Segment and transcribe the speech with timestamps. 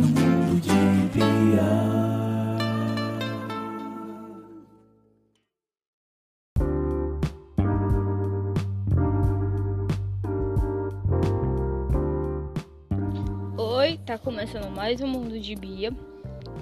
[0.00, 0.72] mundo de
[1.12, 1.62] Bia.
[13.58, 15.92] Oi, tá começando mais um Mundo de Bia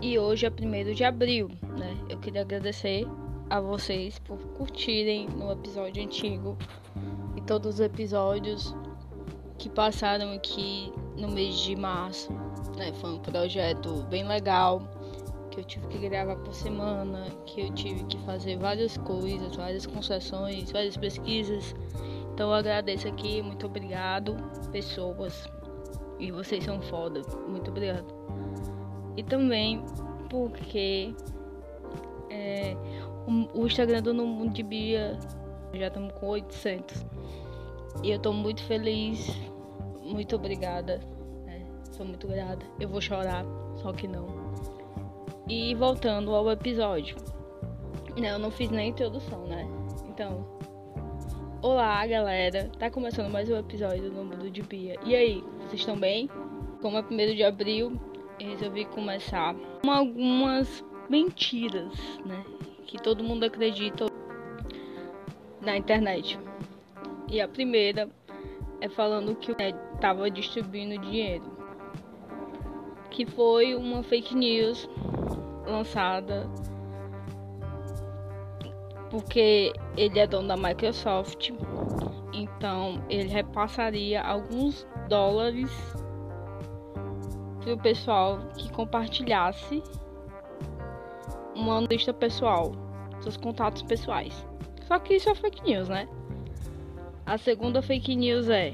[0.02, 1.48] e hoje é 1 de abril,
[1.78, 1.96] né?
[2.08, 3.06] Eu queria agradecer
[3.48, 6.58] a vocês por curtirem no episódio antigo
[7.36, 8.74] e todos os episódios
[9.56, 12.32] que passaram aqui no mês de março,
[12.76, 12.92] né?
[12.94, 14.82] Foi um projeto bem legal
[15.50, 19.86] que eu tive que gravar por semana, que eu tive que fazer várias coisas, várias
[19.86, 21.74] concessões, várias pesquisas.
[22.32, 24.36] Então eu agradeço aqui, muito obrigado,
[24.70, 25.48] pessoas.
[26.18, 27.22] E vocês são foda.
[27.48, 28.06] Muito obrigado.
[29.16, 29.84] E também
[30.30, 31.14] porque
[32.30, 32.76] é,
[33.26, 35.18] o, o Instagram do No Mundo de Bia
[35.74, 37.04] já estamos com 800.
[38.02, 39.28] E eu tô muito feliz.
[40.08, 41.00] Muito obrigada.
[41.44, 41.66] né?
[41.92, 42.64] Sou muito grata.
[42.80, 43.44] Eu vou chorar,
[43.76, 44.26] só que não.
[45.46, 47.16] E voltando ao episódio.
[48.16, 49.68] Não, eu não fiz nem introdução, né?
[50.08, 50.46] Então,
[51.60, 52.70] Olá, galera!
[52.78, 54.94] Tá começando mais um episódio do Mundo de Bia.
[55.04, 56.30] E aí, vocês estão bem?
[56.80, 58.00] Como é 1 de abril,
[58.40, 61.92] eu resolvi começar com algumas mentiras,
[62.24, 62.44] né?
[62.86, 64.06] Que todo mundo acredita
[65.60, 66.38] na internet.
[67.28, 68.08] E a primeira
[68.80, 71.44] é falando que né, tava distribuindo dinheiro.
[73.10, 74.88] Que foi uma fake news
[75.66, 76.48] lançada
[79.10, 81.50] porque ele é dono da Microsoft,
[82.32, 85.70] então ele repassaria alguns dólares
[87.60, 89.82] para o pessoal que compartilhasse
[91.54, 92.72] uma lista pessoal,
[93.20, 94.46] seus contatos pessoais.
[94.86, 96.08] Só que isso é fake news, né?
[97.28, 98.72] A segunda fake news é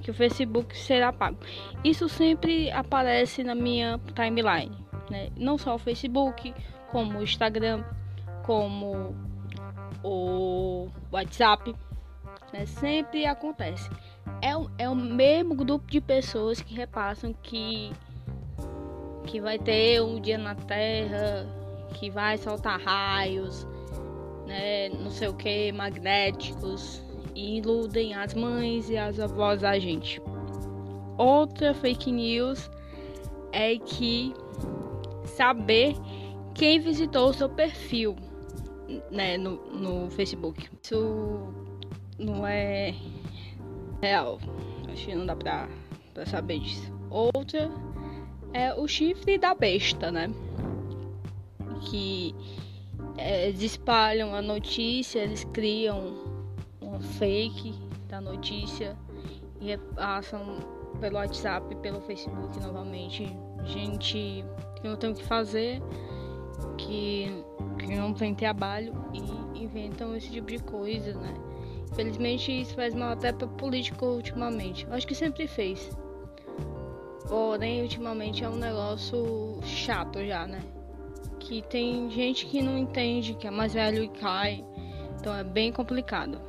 [0.00, 1.36] que o Facebook será pago.
[1.84, 4.74] Isso sempre aparece na minha timeline,
[5.10, 5.28] né?
[5.36, 6.54] Não só o Facebook,
[6.90, 7.84] como o Instagram,
[8.44, 9.14] como
[10.02, 11.74] o WhatsApp,
[12.50, 12.64] né?
[12.64, 13.90] Sempre acontece.
[14.40, 17.92] É, o- é o mesmo grupo de pessoas que repassam que
[19.26, 21.46] que vai ter um dia na Terra,
[21.94, 23.66] que vai soltar raios,
[24.46, 24.88] né?
[24.88, 30.20] Não sei o que, magnéticos e iludem as mães e as avós da gente.
[31.18, 32.70] Outra fake news
[33.52, 34.32] é que
[35.24, 35.94] saber
[36.54, 38.16] quem visitou o seu perfil
[39.10, 40.68] né, no, no Facebook.
[40.82, 41.52] Isso
[42.18, 42.94] não é
[44.00, 44.38] real.
[44.90, 45.68] Acho que não dá pra,
[46.12, 46.92] pra saber disso.
[47.10, 47.70] Outra
[48.52, 50.32] é o chifre da besta, né?
[51.90, 52.34] Que
[53.18, 56.21] eles espalham a notícia, eles criam
[57.00, 57.74] fake
[58.08, 58.96] da notícia
[59.60, 60.58] e repassam
[61.00, 63.26] pelo WhatsApp, pelo Facebook novamente.
[63.64, 64.44] Gente
[64.76, 65.82] que não tem o que fazer,
[66.76, 67.44] que
[67.78, 71.34] que não tem trabalho e inventam esse tipo de coisa, né?
[71.90, 74.86] Infelizmente isso faz mal até para político ultimamente.
[74.90, 75.90] Acho que sempre fez.
[77.28, 80.60] Porém, ultimamente é um negócio chato já, né?
[81.38, 84.64] Que tem gente que não entende, que é mais velho e cai.
[85.18, 86.40] Então é bem complicado.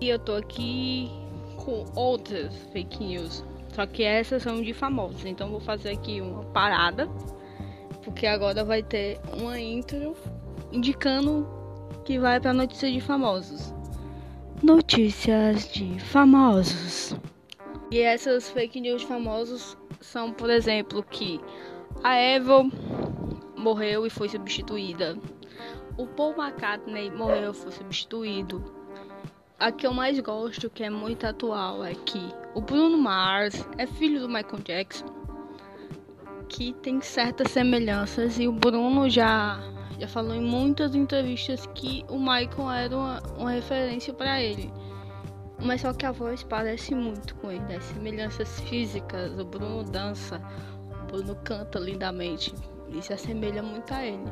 [0.00, 1.10] E eu tô aqui
[1.56, 3.44] com outras fake news.
[3.74, 5.24] Só que essas são de famosos.
[5.24, 7.08] Então vou fazer aqui uma parada.
[8.04, 10.16] Porque agora vai ter uma intro
[10.72, 11.46] indicando
[12.04, 13.74] que vai para notícia de famosos.
[14.62, 17.14] Notícias de famosos.
[17.90, 21.40] E essas fake news de famosos são, por exemplo, que
[22.02, 22.70] a Evo
[23.56, 25.18] morreu e foi substituída.
[25.96, 28.77] O Paul McCartney morreu e foi substituído.
[29.58, 33.88] A que eu mais gosto, que é muito atual, é que o Bruno Mars é
[33.88, 35.18] filho do Michael Jackson
[36.48, 39.60] que tem certas semelhanças e o Bruno já
[39.98, 44.72] já falou em muitas entrevistas que o Michael era uma, uma referência para ele.
[45.60, 50.40] Mas só que a voz parece muito com ele, as semelhanças físicas, o Bruno dança,
[51.02, 52.54] o Bruno canta lindamente
[52.90, 54.22] e se assemelha muito a ele.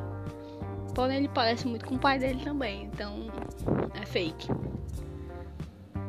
[0.95, 3.27] Porém ele parece muito com o pai dele também, então
[4.01, 4.47] é fake.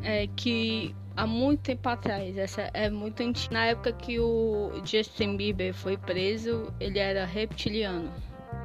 [0.02, 3.54] É que há muito tempo atrás, essa é muito antiga.
[3.54, 8.10] Na época que o Justin Bieber foi preso, ele era reptiliano.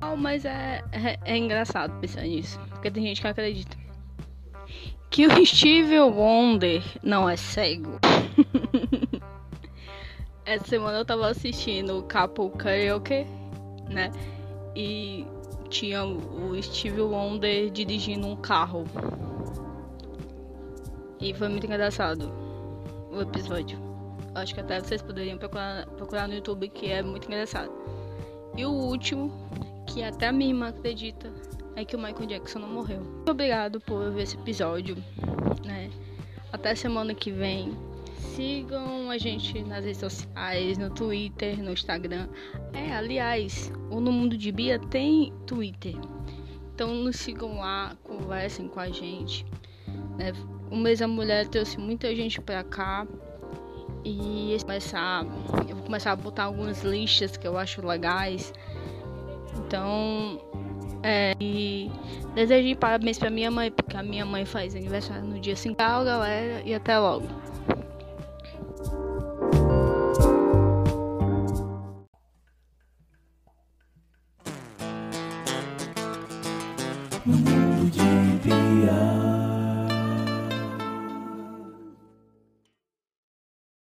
[0.02, 3.76] Ah, Mas é, é, é engraçado pensar nisso, porque tem gente que acredita.
[5.10, 8.00] Que o Steve Wonder não é cego.
[10.46, 13.26] Essa semana eu tava assistindo o Capo Karaoke,
[13.90, 14.12] né?
[14.76, 15.26] E
[15.70, 18.84] tinha o Steve Wonder dirigindo um carro.
[21.24, 22.34] E foi muito engraçado
[23.10, 23.80] o episódio.
[24.36, 27.72] Acho que até vocês poderiam procurar, procurar no YouTube, que é muito engraçado.
[28.58, 29.32] E o último,
[29.88, 31.32] que até a minha irmã acredita,
[31.78, 33.00] é que o Michael Jackson não morreu.
[33.00, 34.98] Muito obrigado por ver esse episódio,
[35.64, 35.90] né?
[36.52, 37.72] Até semana que vem.
[38.36, 42.28] Sigam a gente nas redes sociais, no Twitter, no Instagram.
[42.74, 45.96] É, aliás, o No Mundo de Bia tem Twitter.
[46.76, 49.46] Então nos sigam lá, conversem com a gente.
[50.18, 50.34] Né?
[50.72, 53.08] O mês da mulher trouxe muita gente pra cá.
[54.06, 55.26] E começar,
[55.70, 58.54] eu vou começar a botar algumas listas que eu acho legais.
[59.58, 60.42] Então,
[61.02, 61.92] é, e
[62.36, 65.76] desejei parabéns pra minha mãe, porque a minha mãe faz aniversário no dia 5.
[65.76, 67.28] Tchau, galera, e até logo.
[77.26, 79.33] No mundo de.